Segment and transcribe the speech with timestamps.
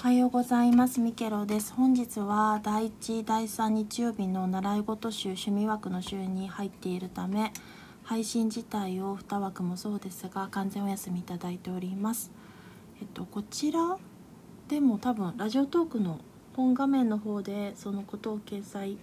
[0.00, 0.98] おはようございます。
[0.98, 1.74] ミケロです。
[1.74, 7.52] 本日は第1第3日曜日の習い事週趣味枠の週に入っているため
[8.02, 12.30] 配信自体を2枠もそうですが完全お休みいただいております。
[13.02, 13.98] えっとこちら
[14.68, 16.18] でも多分ラジオトークの
[16.56, 18.96] 本画面の方でそのことを掲載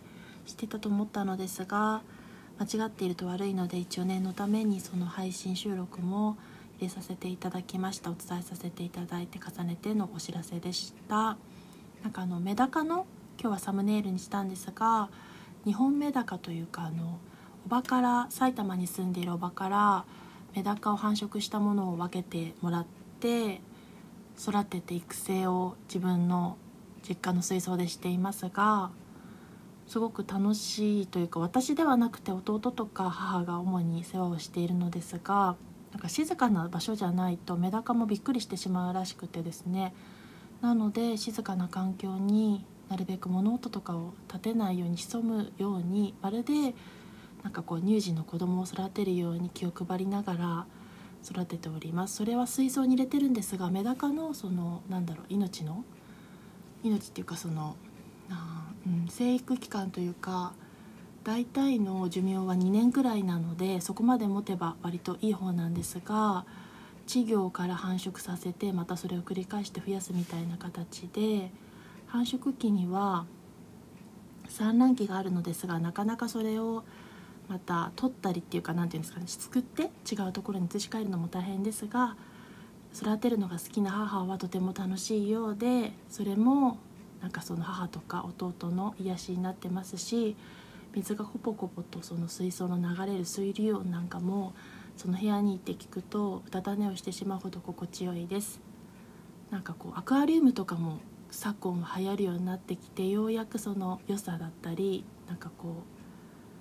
[0.47, 2.01] してたと思ったのですが
[2.57, 6.37] 間違っていると悪いので一応念のためにその配信収録も
[6.89, 8.11] させていただきました。
[8.11, 11.37] お伝えさせていただいて重ねてのお知らせでした。
[12.03, 13.07] なんかあのメダカの
[13.39, 15.09] 今日はサムネイルにしたんですが
[15.65, 17.19] 日本メダカというかあの
[17.65, 20.05] おばから埼玉に住んでいるおばから
[20.55, 22.85] メダカを繁殖したものを分けてもらっ
[23.19, 23.61] て
[24.39, 26.57] 育てて育成を自分の
[27.07, 28.89] 実家の水槽でしていますが
[29.87, 35.55] すごく楽しいというか私ではなくて弟とか母が主に世話をしているのですが
[35.91, 39.93] なんか静かな場所じゃないとメダカもびっくりしてしまうらしくてですね。
[40.61, 46.73] なので静かな環境になるべく物音とかを立てないように潜むようにまるで
[47.43, 50.65] なんかこう乳児の子供を育てるように気を配りながら
[51.23, 52.15] 育てております。
[52.15, 55.83] それは水槽に入れてるんですがメダカのそのなんだろう命の
[56.83, 57.75] 命っていうかその
[58.29, 60.53] あ、うん、生育期間というか
[61.27, 66.45] 大体の寿命は2年くらいなのでそこまで持てば割といい方なんですが
[67.05, 71.51] 稚魚から繁殖させてまたそれを繰り返して増やすみたいな形で
[72.05, 73.25] 繁殖期には
[74.47, 76.85] 産卵期があるのですがなかなかそれを
[77.49, 82.15] また取ったりっていうか何て言うんですかね作って違うところに移し替えるのも大変ですが
[82.95, 86.77] 育てるのが好きな母はとても楽しいようでそれも
[87.21, 90.37] なんかその母とか弟の癒しになってますし
[90.93, 94.53] 水がコポコポとその水槽の流れる水流音なんかも
[94.95, 98.59] その部屋に行って聞くとうたた寝をしてしまうほど心地よいです
[99.51, 100.99] なんかこうアクアリウムとかも
[101.29, 105.97] 昨今は流行るようになってきてようやくその良さだったりなんかこう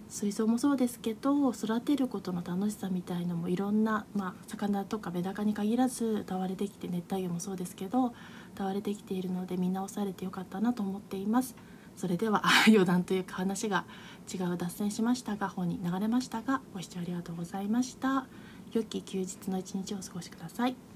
[0.09, 8.15] 水槽もそうですけど育てることの楽しさみたいのもいろんな、まあ、魚とかメダカに限らず歌われてきて熱帯魚もそうですけど
[8.55, 11.57] 歌われてきているので見直されてよかったなと思っています。
[11.97, 13.85] それでは 余談というか話が
[14.33, 18.27] 違う脱線しましたが本に流れましたがご視聴ありがとうございました。
[18.73, 20.96] 良き休日の一日をお過ごしください。